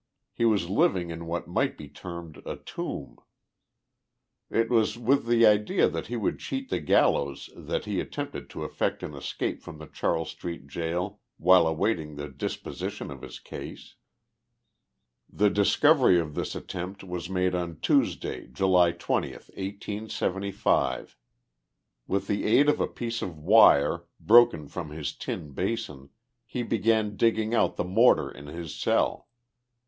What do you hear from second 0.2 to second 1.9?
He was living in what might be